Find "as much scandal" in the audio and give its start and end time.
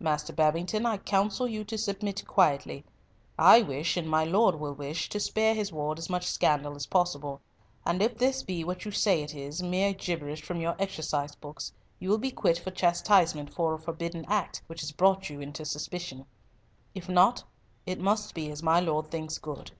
5.96-6.74